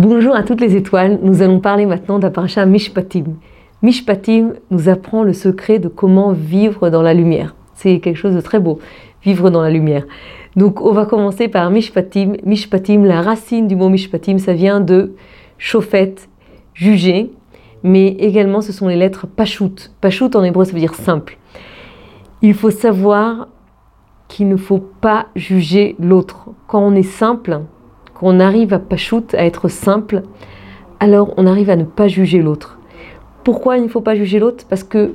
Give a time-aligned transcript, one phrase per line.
[0.00, 3.34] Bonjour à toutes les étoiles, nous allons parler maintenant d'Aparasha Mishpatim.
[3.82, 7.56] Mishpatim nous apprend le secret de comment vivre dans la lumière.
[7.74, 8.78] C'est quelque chose de très beau,
[9.24, 10.06] vivre dans la lumière.
[10.54, 12.34] Donc on va commencer par Mishpatim.
[12.44, 15.14] Mishpatim, la racine du mot Mishpatim, ça vient de
[15.58, 16.14] Shofet,
[16.74, 17.32] juger,
[17.82, 19.90] mais également ce sont les lettres Pashut.
[20.00, 21.38] Pashut en hébreu ça veut dire simple.
[22.40, 23.48] Il faut savoir
[24.28, 26.50] qu'il ne faut pas juger l'autre.
[26.68, 27.62] Quand on est simple,
[28.18, 30.22] quand on arrive à Pashut, à être simple,
[31.00, 32.78] alors on arrive à ne pas juger l'autre.
[33.44, 34.64] Pourquoi il ne faut pas juger l'autre?
[34.68, 35.14] Parce que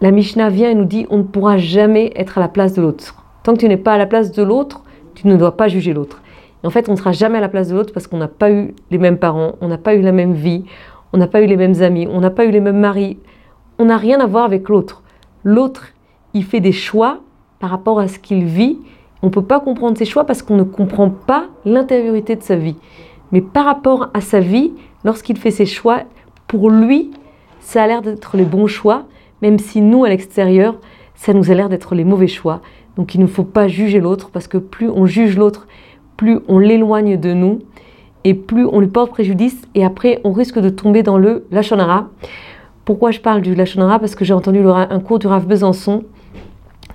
[0.00, 2.82] la Mishnah vient et nous dit on ne pourra jamais être à la place de
[2.82, 3.22] l'autre.
[3.42, 4.82] Tant que tu n'es pas à la place de l'autre,
[5.14, 6.22] tu ne dois pas juger l'autre.
[6.64, 8.50] En fait, on ne sera jamais à la place de l'autre parce qu'on n'a pas
[8.50, 10.64] eu les mêmes parents, on n'a pas eu la même vie,
[11.12, 13.18] on n'a pas eu les mêmes amis, on n'a pas eu les mêmes maris.
[13.78, 15.02] On n'a rien à voir avec l'autre.
[15.44, 15.88] L'autre,
[16.34, 17.20] il fait des choix
[17.58, 18.78] par rapport à ce qu'il vit
[19.22, 22.56] on ne peut pas comprendre ses choix parce qu'on ne comprend pas l'intériorité de sa
[22.56, 22.76] vie.
[23.30, 24.72] Mais par rapport à sa vie,
[25.04, 26.02] lorsqu'il fait ses choix,
[26.48, 27.12] pour lui,
[27.60, 29.04] ça a l'air d'être les bons choix,
[29.40, 30.76] même si nous, à l'extérieur,
[31.14, 32.60] ça nous a l'air d'être les mauvais choix.
[32.96, 35.66] Donc il ne faut pas juger l'autre parce que plus on juge l'autre,
[36.16, 37.60] plus on l'éloigne de nous
[38.24, 42.08] et plus on lui porte préjudice et après on risque de tomber dans le lachonara.
[42.84, 43.98] Pourquoi je parle du lachonara?
[43.98, 46.04] Parce que j'ai entendu un cours du Rav Besançon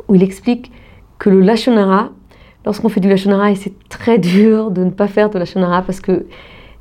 [0.08, 0.72] où il explique
[1.20, 2.10] que le lachonara,
[2.66, 6.00] lorsqu'on fait du lachonara, et c'est très dur de ne pas faire de lachonara parce
[6.00, 6.26] que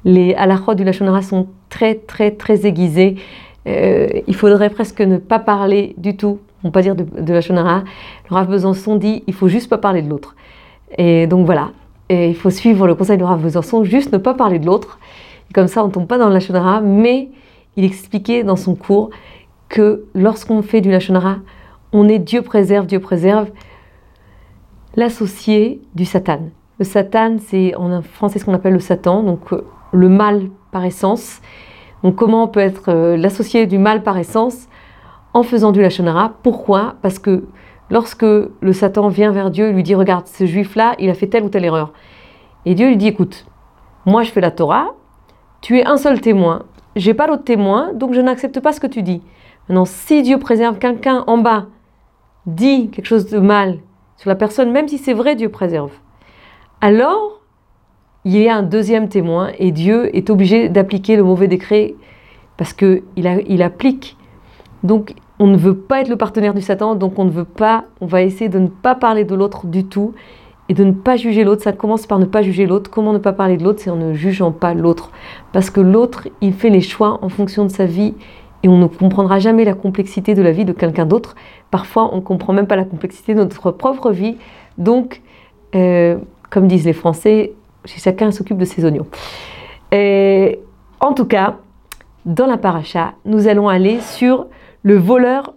[0.05, 3.17] les halachot du lachonara sont très très très aiguisés.
[3.67, 7.83] Euh, il faudrait presque ne pas parler du tout, on pas dire de, de lachonara.
[8.31, 10.37] Le Rav Besançon dit il faut juste pas parler de l'autre.
[10.97, 11.71] Et donc voilà,
[12.09, 15.01] il faut suivre le conseil du Rav Besançon, juste ne pas parler de l'autre.
[15.53, 17.29] Comme ça, on ne tombe pas dans le lachonara, mais
[17.77, 19.11] il expliquait dans son cours
[19.69, 21.39] que lorsqu'on fait du lachonara,
[21.93, 23.49] on est Dieu préserve, Dieu préserve
[24.97, 26.41] l'associé du Satan.
[26.79, 30.85] Le Satan, c'est en français ce qu'on appelle le Satan, donc euh, le mal par
[30.85, 31.41] essence.
[32.03, 34.69] Donc comment on peut être euh, l'associé du mal par essence
[35.33, 36.35] en faisant du lachonara?
[36.43, 36.97] Pourquoi?
[37.03, 37.45] Parce que
[37.91, 41.29] lorsque le Satan vient vers Dieu et lui dit regarde ce juif-là, il a fait
[41.29, 41.93] telle ou telle erreur.
[42.65, 43.47] Et Dieu lui dit écoute,
[44.05, 44.95] moi je fais la Torah,
[45.61, 48.87] tu es un seul témoin, j'ai pas d'autre témoin, donc je n'accepte pas ce que
[48.87, 49.23] tu dis.
[49.69, 51.67] Maintenant, si Dieu préserve quelqu'un en bas,
[52.47, 53.79] dit quelque chose de mal
[54.17, 55.93] sur la personne, même si c'est vrai, Dieu préserve.
[56.81, 57.41] Alors,
[58.25, 61.95] il y a un deuxième témoin et Dieu est obligé d'appliquer le mauvais décret
[62.57, 64.17] parce qu'il il applique.
[64.83, 67.85] Donc, on ne veut pas être le partenaire du Satan, donc on ne veut pas,
[68.01, 70.15] on va essayer de ne pas parler de l'autre du tout
[70.69, 71.63] et de ne pas juger l'autre.
[71.63, 72.91] Ça commence par ne pas juger l'autre.
[72.91, 73.81] Comment ne pas parler de l'autre?
[73.83, 75.11] C'est en ne jugeant pas l'autre.
[75.53, 78.15] Parce que l'autre, il fait les choix en fonction de sa vie
[78.67, 81.37] et on ne comprendra jamais la complexité de la vie de quelqu'un d'autre.
[81.71, 84.39] Parfois, on ne comprend même pas la complexité de notre propre vie.
[84.77, 85.23] Donc,
[85.77, 86.19] euh,
[86.51, 87.53] comme disent les Français,
[87.85, 89.07] chacun s'occupe de ses oignons.
[89.93, 90.59] Et,
[90.99, 91.59] en tout cas,
[92.25, 94.49] dans la paracha, nous allons aller sur
[94.83, 95.55] le voleur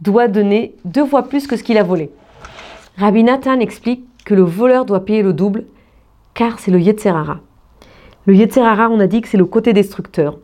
[0.00, 2.08] doit donner deux fois plus que ce qu'il a volé.
[2.98, 5.64] Rabbi Nathan explique que le voleur doit payer le double
[6.34, 7.40] car c'est le Yetzerara.
[8.26, 10.38] Le Yetzerara, on a dit que c'est le côté destructeur.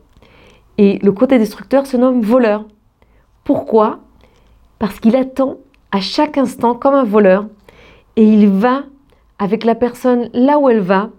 [0.80, 2.64] Et le côté destructeur se nomme voleur.
[3.44, 3.98] Pourquoi?
[4.78, 5.56] Parce qu'il attend
[5.92, 7.44] à chaque instant comme un voleur
[8.16, 8.84] et il va
[9.38, 11.10] avec la personne là où elle va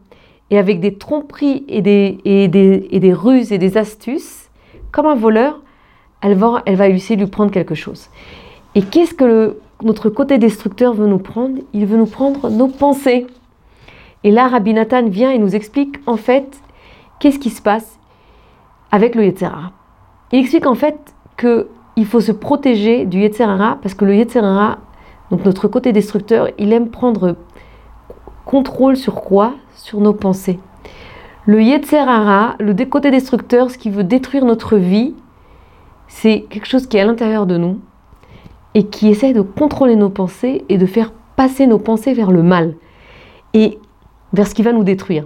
[0.49, 4.49] et avec des tromperies et des, ruses et des astuces,
[4.91, 5.61] comme un voleur,
[6.23, 8.09] elle va, elle va essayer de lui prendre quelque chose.
[8.73, 11.59] Et qu'est-ce que notre côté destructeur veut nous prendre?
[11.73, 13.27] Il veut nous prendre nos pensées.
[14.23, 16.59] Et là, Rabbi Nathan vient et nous explique en fait
[17.19, 17.99] qu'est-ce qui se passe?
[18.91, 19.71] Avec le Yetzerara.
[20.31, 20.97] Il explique en fait
[21.37, 24.77] qu'il faut se protéger du Yetzerara parce que le Yetzerara,
[25.29, 27.35] donc notre côté destructeur, il aime prendre
[28.45, 29.53] contrôle sur quoi?
[29.75, 30.59] Sur nos pensées.
[31.45, 35.15] Le Yetzerara, le côté destructeur, ce qui veut détruire notre vie,
[36.07, 37.79] c'est quelque chose qui est à l'intérieur de nous
[38.75, 42.43] et qui essaie de contrôler nos pensées et de faire passer nos pensées vers le
[42.43, 42.75] mal
[43.53, 43.79] et
[44.33, 45.25] vers ce qui va nous détruire.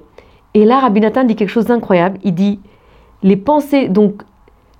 [0.53, 2.17] Et là, Rabbi Nathan dit quelque chose d'incroyable.
[2.23, 2.59] Il dit
[3.25, 4.21] les pensées, donc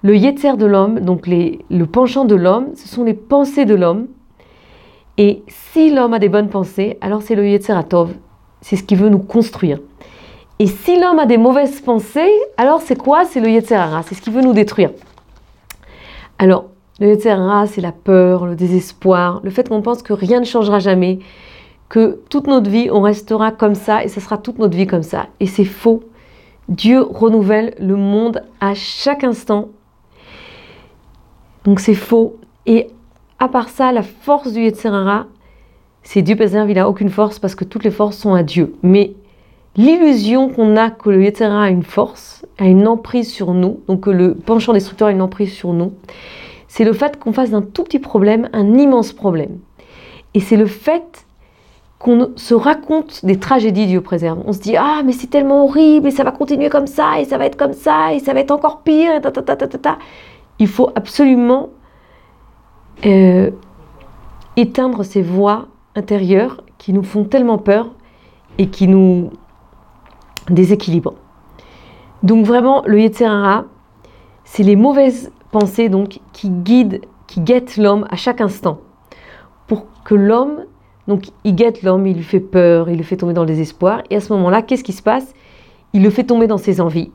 [0.03, 4.05] le yetzer de l'homme, donc le penchant de l'homme, ce sont les pensées de l'homme.
[5.17, 8.13] Et si l'homme a des bonnes pensées, alors c'est le yetzer atov,
[8.61, 9.79] c'est ce qui veut nous construire.
[10.59, 13.25] Et si l'homme a des mauvaises pensées, alors c'est quoi?
[13.25, 14.91] C'est le yetzer hara, c'est ce qui veut nous détruire.
[16.37, 16.65] Alors,
[16.99, 20.45] le yetzer hara, c'est la peur, le désespoir, le fait qu'on pense que rien ne
[20.45, 21.17] changera jamais,
[21.89, 25.03] que toute notre vie, on restera comme ça et ce sera toute notre vie comme
[25.03, 25.25] ça.
[25.39, 26.03] Et c'est faux.
[26.69, 29.69] Dieu renouvelle le monde à chaque instant.
[31.63, 32.37] Donc c'est faux.
[32.65, 32.87] Et
[33.39, 35.27] à part ça, la force du Yetzirara,
[36.03, 38.75] c'est Dieu préserve, il n'a aucune force parce que toutes les forces sont à Dieu.
[38.81, 39.13] Mais
[39.75, 44.01] l'illusion qu'on a que le Yetzirara a une force, a une emprise sur nous, donc
[44.01, 45.93] que le penchant destructeur a une emprise sur nous,
[46.67, 49.59] c'est le fait qu'on fasse d'un tout petit problème un immense problème.
[50.33, 51.24] Et c'est le fait
[52.05, 54.43] qu'on se raconte des tragédies, Dieu préserve.
[54.45, 57.25] On se dit Ah, mais c'est tellement horrible, et ça va continuer comme ça, et
[57.25, 59.55] ça va être comme ça, et ça va être encore pire, et ta, ta, ta,
[59.55, 59.97] ta, ta.
[60.59, 61.69] Il faut absolument
[63.07, 63.49] euh,
[64.55, 65.65] éteindre ces voix
[65.95, 67.89] intérieures qui nous font tellement peur
[68.59, 69.31] et qui nous
[70.51, 71.15] déséquilibrent.
[72.21, 73.65] Donc vraiment, le Yetzirara,
[74.43, 78.77] c'est les mauvaises pensées donc qui guident, qui guettent l'homme à chaque instant,
[79.65, 80.65] pour que l'homme,
[81.07, 84.01] donc il guette l'homme, il lui fait peur, il le fait tomber dans le désespoir,
[84.09, 85.33] et à ce moment-là, qu'est-ce qui se passe?
[85.93, 87.11] Il le fait tomber dans ses envies.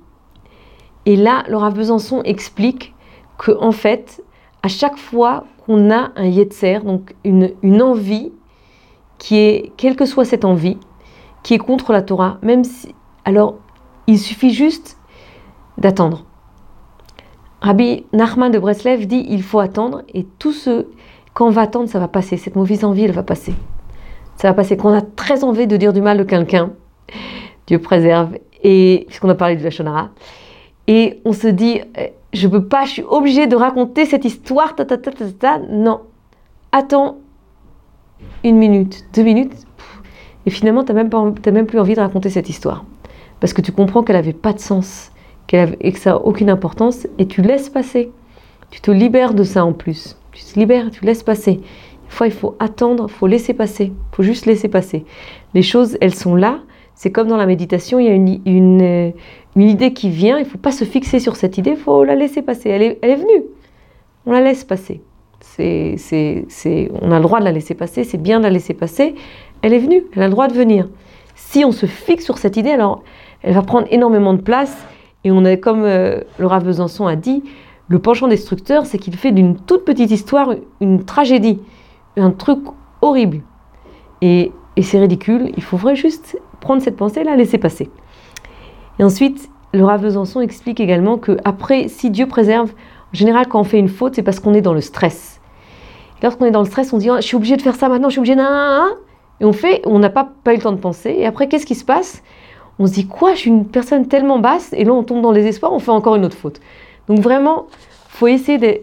[1.06, 2.94] Et là, Laura Besançon explique
[3.38, 4.22] que en fait,
[4.62, 8.32] à chaque fois qu'on a un yetzer, donc une, envie
[9.18, 10.78] qui est, quelle que soit cette envie,
[11.42, 12.94] qui est contre la Torah, même si,
[13.24, 13.56] alors
[14.06, 14.98] il suffit juste
[15.78, 16.24] d'attendre.
[17.62, 20.86] Rabbi Nachman de Breslev dit il faut attendre et tout ce
[21.34, 22.36] quand on va attendre, ça va passer.
[22.36, 23.54] Cette mauvaise envie, elle va passer.
[24.40, 24.78] Ça va passer.
[24.78, 26.70] Quand on a très envie de dire du mal de quelqu'un,
[27.66, 30.08] Dieu préserve, et puisqu'on a parlé de la Shonara,
[30.86, 34.74] et on se dit eh, je peux pas, je suis obligée de raconter cette histoire,
[34.74, 35.58] ta, ta, ta, ta.
[35.58, 36.00] non.
[36.72, 37.18] Attends
[38.42, 39.52] une minute, deux minutes,
[40.46, 42.86] et finalement, tu n'as même, même plus envie de raconter cette histoire.
[43.40, 45.12] Parce que tu comprends qu'elle n'avait pas de sens,
[45.48, 48.10] qu'elle et que ça n'a aucune importance, et tu laisses passer.
[48.70, 50.16] Tu te libères de ça en plus.
[50.32, 51.60] Tu te libères, tu laisses passer.
[52.22, 53.84] Il faut attendre, il faut laisser passer.
[53.84, 55.04] Il faut juste laisser passer.
[55.54, 56.60] Les choses, elles sont là.
[56.94, 59.14] C'est comme dans la méditation, il y a une,
[59.56, 62.04] une idée qui vient, il ne faut pas se fixer sur cette idée, il faut
[62.04, 62.68] la laisser passer.
[62.70, 63.44] Elle est, venue.
[64.26, 65.00] On la laisse passer.
[65.58, 69.14] On a le droit de la laisser passer, c'est bien de la laisser passer.
[69.62, 70.88] Elle est venue, elle a le droit de venir.
[71.34, 73.02] Si on se fixe sur cette idée, alors
[73.42, 74.76] elle va prendre énormément de place.
[75.24, 77.42] Et on est, comme euh, le Besançon a dit,
[77.88, 81.58] le penchant destructeur, c'est qu'il fait d'une toute petite histoire une tragédie,
[82.20, 82.60] un truc
[83.02, 83.42] horrible.
[84.22, 87.90] Et, et c'est ridicule, il faudrait juste prendre cette pensée-là, laisser passer.
[88.98, 92.72] Et ensuite, le Rav Besançon explique également que après, si Dieu préserve,
[93.12, 95.40] en général, quand on fait une faute, c'est parce qu'on est dans le stress.
[96.22, 98.08] Lorsqu'on est dans le stress, on dit oh, Je suis obligé de faire ça maintenant,
[98.08, 98.42] je suis obligé de.
[99.40, 101.14] Et on fait, on n'a pas, pas eu le temps de penser.
[101.16, 102.22] Et après, qu'est-ce qui se passe?
[102.78, 104.72] On se dit Quoi Je suis une personne tellement basse.
[104.74, 106.60] Et là, on tombe dans les espoirs, on fait encore une autre faute.
[107.08, 107.66] Donc, vraiment,
[108.08, 108.80] faut essayer de,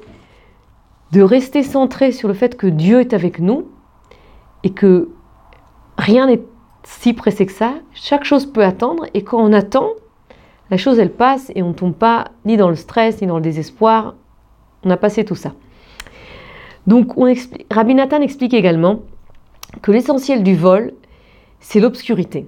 [1.12, 3.68] de rester centré sur le fait que Dieu est avec nous
[4.63, 5.09] et que
[5.98, 6.42] rien n'est
[6.83, 7.74] si pressé que ça.
[7.94, 9.06] Chaque chose peut attendre.
[9.13, 9.89] Et quand on attend,
[10.71, 13.36] la chose, elle passe et on ne tombe pas ni dans le stress, ni dans
[13.38, 14.15] le désespoir.
[14.83, 15.54] On a passé tout ça.
[16.88, 19.01] Donc, on explique, Rabbi Nathan explique également
[19.81, 20.94] que l'essentiel du vol,
[21.59, 22.48] c'est l'obscurité.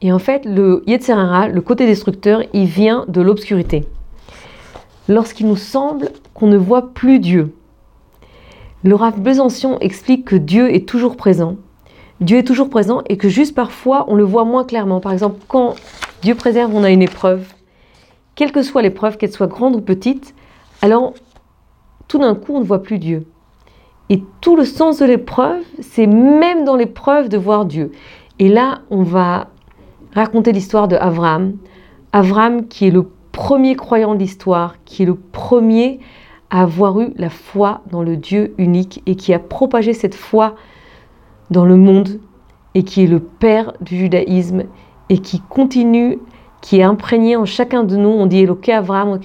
[0.00, 3.84] Et en fait, le Yetzerara, le côté destructeur, il vient de l'obscurité.
[5.08, 7.52] Lorsqu'il nous semble qu'on ne voit plus Dieu.
[8.84, 9.14] Le Rav
[9.80, 11.56] explique que Dieu est toujours présent.
[12.20, 15.00] Dieu est toujours présent et que juste parfois on le voit moins clairement.
[15.00, 15.74] Par exemple, quand
[16.22, 17.52] Dieu préserve, on a une épreuve,
[18.36, 20.32] quelle que soit l'épreuve, qu'elle soit grande ou petite,
[20.80, 21.14] alors
[22.06, 23.26] tout d'un coup on ne voit plus Dieu.
[24.08, 27.90] Et tout le sens de l'épreuve, c'est même dans l'épreuve de voir Dieu.
[28.38, 29.48] Et là, on va
[30.14, 31.56] raconter l'histoire de Avram.
[32.12, 35.98] Avram qui est le premier croyant de l'histoire, qui est le premier
[36.50, 40.54] à avoir eu la foi dans le Dieu unique et qui a propagé cette foi
[41.50, 42.20] dans le monde
[42.74, 44.64] et qui est le père du judaïsme
[45.08, 46.18] et qui continue,
[46.60, 48.08] qui est imprégné en chacun de nous.
[48.08, 49.18] On dit Eloké Avram,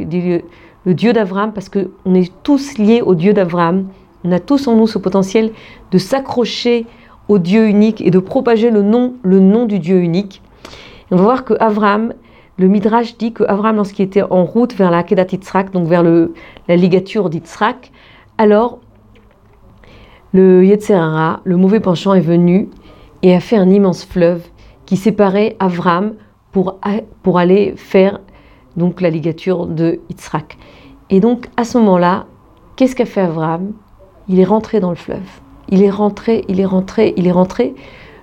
[0.86, 3.88] le Dieu d'Avram parce qu'on est tous liés au Dieu d'Avram.
[4.24, 5.52] On a tous en nous ce potentiel
[5.92, 6.86] de s'accrocher
[7.28, 10.42] au Dieu unique et de propager le nom, le nom du Dieu unique.
[11.12, 12.14] on va voir que Avram,
[12.64, 16.02] le Midrash dit que Avram, lorsqu'il était en route vers la Kedat Yitzhak, donc vers
[16.02, 17.92] la ligature d'Yitzhak,
[18.38, 18.80] alors
[20.32, 22.70] le Yetzerara, le mauvais penchant, est venu
[23.22, 24.44] et a fait un immense fleuve
[24.86, 26.14] qui séparait Avram
[26.54, 26.80] pour,
[27.22, 28.22] pour aller faire
[28.78, 30.58] donc la ligature de Yitzhak.
[31.10, 32.28] Et donc à ce moment-là,
[32.78, 33.74] qu'est-ce qu'a fait Avram?
[34.30, 35.20] Il est rentré dans le fleuve.
[35.68, 37.76] Il est rentré, il est rentré, il est rentré.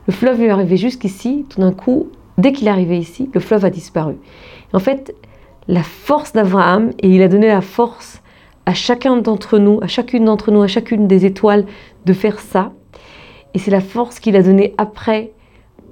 [0.07, 1.45] Le fleuve lui est arrivé jusqu'ici.
[1.51, 2.09] Tout d'un coup,
[2.41, 4.17] dès qu'il est arrivé ici, le fleuve a disparu.
[4.73, 5.15] En fait,
[5.69, 8.23] la force d'Abraham, et il a donné la force
[8.67, 11.67] à chacun d'entre nous, à chacune d'entre nous, à chacune des étoiles
[12.07, 12.73] de faire ça.
[13.55, 15.33] Et c'est la force qu'il a donnée après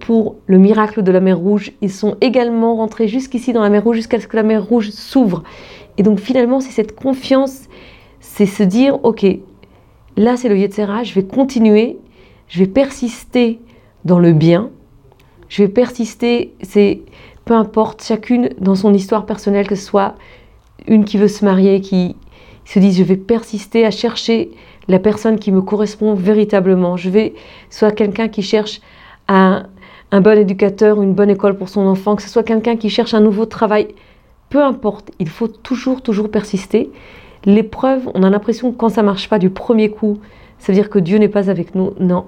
[0.01, 1.73] pour le miracle de la mer Rouge.
[1.81, 4.91] Ils sont également rentrés jusqu'ici dans la mer Rouge jusqu'à ce que la mer Rouge
[4.91, 5.43] s'ouvre.
[5.97, 7.69] Et donc finalement, c'est cette confiance,
[8.21, 9.27] c'est se dire, ok,
[10.19, 11.97] Là, c'est le Yetzera, je vais continuer,
[12.49, 13.61] je vais persister
[14.05, 14.71] dans le bien,
[15.49, 17.03] je vais persister, c'est
[17.45, 20.15] peu importe, chacune dans son histoire personnelle, que ce soit
[20.87, 22.17] une qui veut se marier, qui
[22.65, 24.51] se dit je vais persister à chercher
[24.89, 26.97] la personne qui me correspond véritablement.
[26.97, 27.35] Je vais
[27.71, 28.81] soit quelqu'un qui cherche
[29.29, 29.67] un,
[30.13, 33.21] bon éducateur, une bonne école pour son enfant, que ce soit quelqu'un qui cherche un
[33.21, 33.89] nouveau travail.
[34.51, 36.91] Peu importe, il faut toujours, toujours persister.
[37.45, 40.19] L'épreuve, on a l'impression que quand ça marche pas du premier coup,
[40.59, 41.93] ça veut dire que Dieu n'est pas avec nous.
[42.01, 42.27] Non.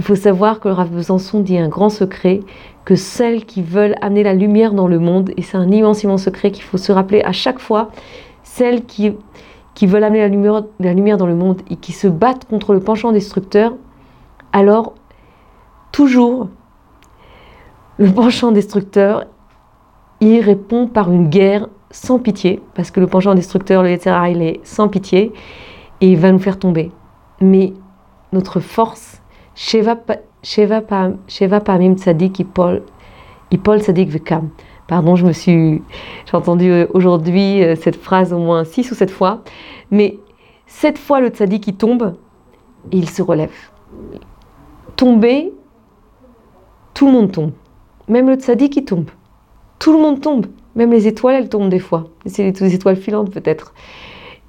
[0.00, 2.40] Il faut savoir que le Rav Besançon dit un grand secret,
[2.86, 6.22] que celles qui veulent amener la lumière dans le monde, et c'est un immense, immense
[6.22, 7.90] secret qu'il faut se rappeler à chaque fois,
[8.42, 9.12] celles qui,
[9.74, 12.72] qui veulent amener la lumière, la lumière dans le monde et qui se battent contre
[12.72, 13.74] le penchant destructeur,
[14.54, 14.94] alors
[15.92, 16.48] toujours
[17.98, 19.26] le penchant destructeur
[20.20, 24.40] il répond par une guerre sans pitié, parce que le penchant destructeur, le etc., il
[24.40, 25.34] est sans pitié,
[26.00, 26.90] et il va nous faire tomber.
[27.42, 27.74] Mais
[28.32, 29.19] notre force,
[29.62, 32.82] Sheva Pamim Tzadik, Ipol
[33.80, 34.48] Tzadik Vekam.
[34.88, 35.82] Pardon, je me suis.
[36.24, 39.42] J'ai entendu euh, aujourd'hui euh, cette phrase au moins six ou sept fois.
[39.90, 40.18] Mais
[40.66, 42.16] cette fois, le Tzadik, il tombe
[42.90, 43.52] et il se relève.
[44.96, 45.52] Tomber,
[46.94, 47.52] tout le monde tombe.
[48.08, 49.10] Même le Tzadik, il tombe.
[49.78, 50.46] Tout le monde tombe.
[50.74, 52.08] Même les étoiles, elles tombent des fois.
[52.24, 53.74] C'est les étoiles filantes peut-être.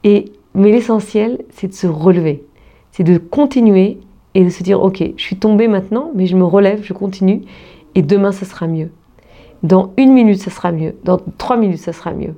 [0.06, 2.46] Et, mais l'essentiel, c'est de se relever.
[2.92, 4.00] C'est de continuer
[4.34, 7.42] et de se dire, ok, je suis tombée maintenant, mais je me relève, je continue.
[7.96, 8.92] Et demain, ça sera mieux.
[9.64, 10.96] Dans une minute, ça sera mieux.
[11.04, 12.36] Dans trois minutes, ça sera mieux.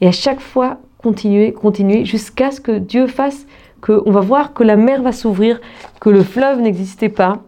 [0.00, 3.46] Et à chaque fois, continuer, continuer, jusqu'à ce que Dieu fasse
[3.80, 5.60] que, on va voir que la mer va s'ouvrir,
[6.00, 7.42] que le fleuve n'existait pas.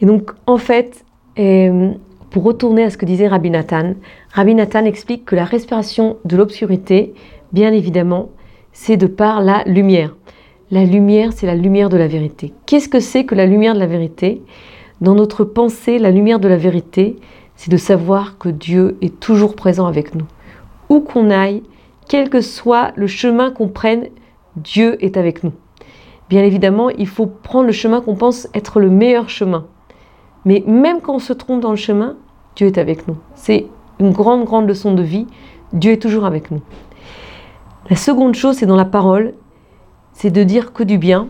[0.00, 1.04] Et donc, en fait,
[1.38, 1.92] euh,
[2.30, 3.94] pour retourner à ce que disait Rabbi Nathan,
[4.32, 7.14] Rabbi Nathan explique que la respiration de l'obscurité,
[7.52, 8.30] bien évidemment,
[8.72, 10.16] c'est de par la lumière.
[10.72, 12.54] La lumière, c'est la lumière de la vérité.
[12.64, 14.40] Qu'est-ce que c'est que la lumière de la vérité?
[15.02, 17.16] Dans notre pensée, la lumière de la vérité,
[17.56, 20.24] c'est de savoir que Dieu est toujours présent avec nous.
[20.88, 21.62] Où qu'on aille,
[22.08, 24.06] quel que soit le chemin qu'on prenne,
[24.56, 25.52] Dieu est avec nous.
[26.30, 29.66] Bien évidemment, il faut prendre le chemin qu'on pense être le meilleur chemin.
[30.46, 32.16] Mais même quand on se trompe dans le chemin,
[32.56, 33.18] Dieu est avec nous.
[33.34, 33.66] C'est
[34.00, 35.26] une grande, grande leçon de vie.
[35.74, 36.62] Dieu est toujours avec nous.
[37.90, 39.34] La seconde chose, c'est dans la parole,
[40.12, 41.28] c'est de dire que du bien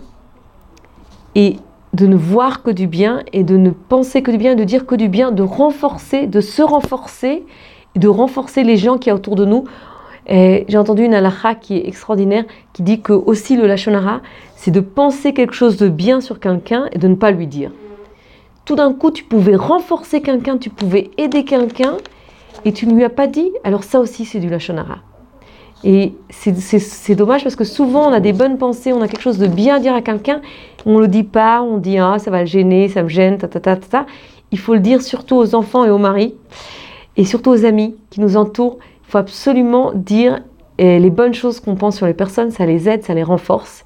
[1.34, 1.56] et
[1.92, 4.86] de ne voir que du bien et de ne penser que du bien, de dire
[4.86, 7.44] que du bien, de renforcer, de se renforcer
[7.94, 9.64] et de renforcer les gens qui y a autour de nous.
[10.28, 14.20] J'ai entendu une halakha qui est extraordinaire qui dit que aussi le lachonara,
[14.56, 17.72] c'est de penser quelque chose de bien sur quelqu'un et de ne pas lui dire
[18.64, 21.96] tout d'un coup, tu pouvais renforcer quelqu'un, tu pouvais aider quelqu'un,
[22.64, 24.98] et tu ne lui as pas dit, alors ça aussi, c'est du lachonara.
[25.84, 29.38] Et c'est dommage parce que souvent, on a des bonnes pensées, on a quelque chose
[29.38, 30.40] de bien à dire à quelqu'un,
[30.86, 33.48] on le dit pas, on dit, ah, ça va le gêner, ça me gêne, ta,
[33.48, 34.06] ta, ta, ta,
[34.52, 36.34] Il faut le dire surtout aux enfants et aux maris,
[37.16, 38.78] et surtout aux amis qui nous entourent.
[39.08, 40.40] Il faut absolument dire
[40.78, 43.84] eh, les bonnes choses qu'on pense sur les personnes, ça les aide, ça les renforce.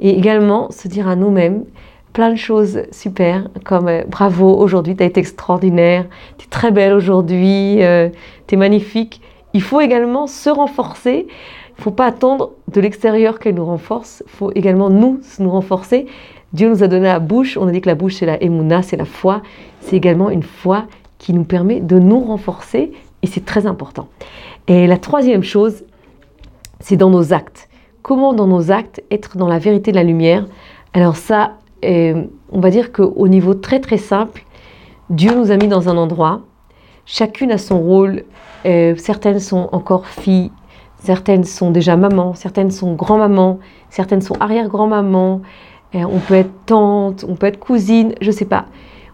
[0.00, 1.64] Et également se dire à nous-mêmes,
[2.12, 6.06] plein de choses super, comme euh, bravo, aujourd'hui tu as été extraordinaire,
[6.38, 8.08] tu es très belle aujourd'hui, euh,
[8.46, 9.20] tu es magnifique.
[9.56, 11.26] Il faut également se renforcer.
[11.28, 14.22] Il ne faut pas attendre de l'extérieur qu'elle nous renforce.
[14.26, 16.08] Il faut également nous nous renforcer.
[16.52, 17.56] Dieu nous a donné la bouche.
[17.56, 19.40] On a dit que la bouche c'est la émouna, c'est la foi.
[19.80, 20.84] C'est également une foi
[21.16, 24.08] qui nous permet de nous renforcer et c'est très important.
[24.68, 25.84] Et la troisième chose,
[26.80, 27.70] c'est dans nos actes.
[28.02, 30.44] Comment dans nos actes être dans la vérité de la lumière?
[30.92, 32.12] Alors ça, et
[32.52, 34.44] on va dire qu'au niveau très très simple,
[35.08, 36.42] Dieu nous a mis dans un endroit,
[37.06, 38.24] chacune a son rôle,
[38.64, 40.50] certaines sont encore filles,
[40.98, 45.40] certaines sont déjà mamans, certaines sont grand-mamans, certaines sont arrière-grand-mamans,
[45.94, 48.66] on peut être tante, on peut être cousine, je ne sais pas,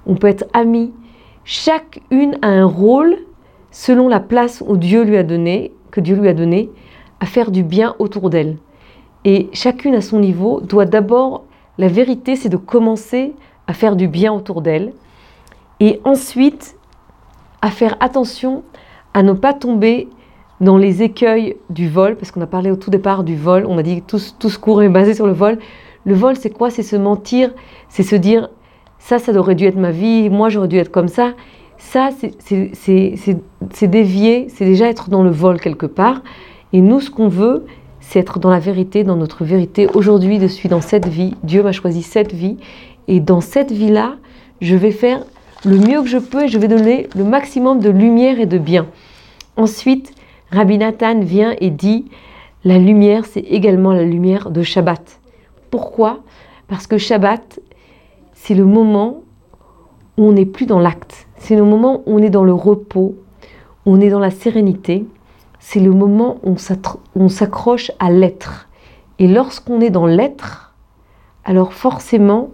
[0.07, 0.93] on peut être amie.
[1.45, 3.17] Chacune a un rôle
[3.71, 6.71] selon la place où Dieu lui a que Dieu lui a donné,
[7.21, 8.57] à faire du bien autour d'elle.
[9.25, 11.45] Et chacune à son niveau doit d'abord
[11.79, 13.35] la vérité, c'est de commencer
[13.67, 14.93] à faire du bien autour d'elle.
[15.79, 16.77] Et ensuite
[17.63, 18.65] à faire attention
[19.15, 20.09] à ne pas tomber
[20.61, 23.79] dans les écueils du vol, parce qu'on a parlé au tout départ du vol, on
[23.79, 25.59] a dit que tout, tout ce cours est basé sur le vol.
[26.05, 26.71] Le vol, c'est quoi?
[26.71, 27.53] C'est se mentir,
[27.89, 28.51] c'est se dire
[28.99, 31.33] ça, ça aurait dû être ma vie, moi j'aurais dû être comme ça.
[31.79, 36.23] Ça, c'est dévier, c'est déjà être dans le vol quelque part.
[36.73, 37.67] Et nous, ce qu'on veut,
[37.99, 39.89] c'est être dans la vérité, dans notre vérité.
[39.93, 42.57] Aujourd'hui, je suis dans cette vie, Dieu m'a choisi cette vie,
[43.09, 44.15] et dans cette vie-là,
[44.61, 45.25] je vais faire
[45.65, 48.59] le mieux que je peux et je vais donner le maximum de lumière et de
[48.59, 48.87] bien.
[49.57, 50.13] Ensuite,
[50.51, 52.07] Rabbi Nathan vient et dit,
[52.65, 55.21] la lumière, c'est également la lumière de Shabbat.
[55.71, 56.21] Pourquoi?
[56.69, 57.61] Parce que Shabbat,
[58.35, 59.23] c'est le moment
[60.17, 61.27] où on n'est plus dans l'acte.
[61.39, 63.17] c'est le moment où on est dans le repos,
[63.87, 65.07] on est dans la sérénité,
[65.59, 66.57] c'est le moment où
[67.17, 68.69] on s'accroche à l'être.
[69.19, 70.75] Et lorsqu'on est dans l'être,
[71.45, 72.51] alors forcément,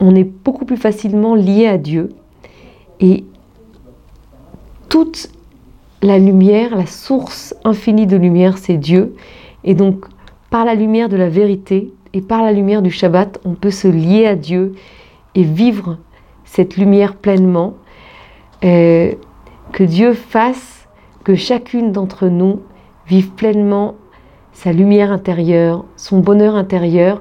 [0.00, 2.10] on est beaucoup plus facilement lié à Dieu.
[3.00, 3.24] Et
[4.88, 5.30] toute
[6.02, 9.14] la lumière, la source infinie de lumière, c'est Dieu.
[9.64, 10.06] Et donc,
[10.50, 13.88] par la lumière de la vérité et par la lumière du Shabbat, on peut se
[13.88, 14.74] lier à Dieu
[15.34, 15.98] et vivre
[16.44, 17.74] cette lumière pleinement.
[18.64, 19.12] Euh,
[19.72, 20.88] que Dieu fasse
[21.24, 22.60] que chacune d'entre nous
[23.06, 23.94] vive pleinement
[24.52, 27.20] sa lumière intérieure, son bonheur intérieur,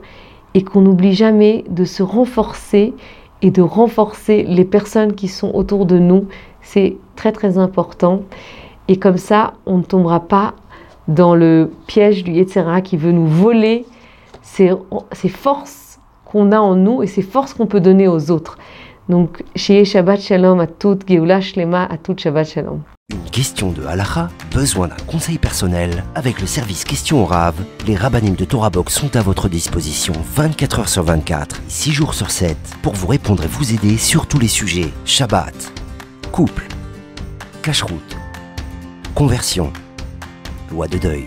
[0.56, 2.94] et qu'on n'oublie jamais de se renforcer
[3.44, 6.26] et de renforcer les personnes qui sont autour de nous.
[6.62, 8.24] C'est très très important.
[8.88, 10.56] Et comme ça, on ne tombera pas
[11.08, 13.86] dans le piège du Yetzera qui veut nous voler
[14.42, 14.72] ces,
[15.12, 18.58] ces forces qu'on a en nous et ces forces qu'on peut donner aux autres.
[19.10, 22.80] Donc, chez Shabbat Shalom à toute, Geoula Shlema à toute Shabbat Shalom.
[23.14, 27.54] Une question de halacha, besoin d'un conseil personnel Avec le service Question au Rav,
[27.86, 32.16] les rabbinim de Torah Box sont à votre disposition 24 h sur 24, 6 jours
[32.16, 35.54] sur 7 pour vous répondre et vous aider sur tous les sujets Shabbat,
[36.32, 36.68] couple,
[37.62, 38.18] cache-route,
[39.14, 39.72] conversion,
[40.72, 41.26] loi de deuil.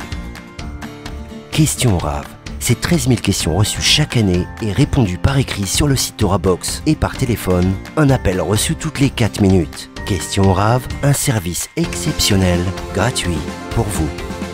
[1.53, 2.27] Question au Rav,
[2.59, 6.39] c'est 13 000 questions reçues chaque année et répondues par écrit sur le site Torah
[6.39, 9.91] Box et par téléphone, un appel reçu toutes les 4 minutes.
[10.09, 12.61] Question Rave, un service exceptionnel,
[12.95, 13.37] gratuit
[13.73, 14.09] pour vous.